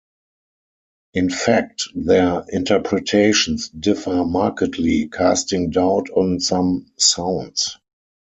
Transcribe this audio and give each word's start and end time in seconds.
In 1.13 1.29
fact 1.29 1.89
their 1.93 2.43
interpretations 2.49 3.69
differ 3.69 4.25
markedly, 4.25 5.07
casting 5.09 5.69
doubt 5.69 6.09
on 6.09 6.39
some 6.39 6.91
sounds. 6.97 7.77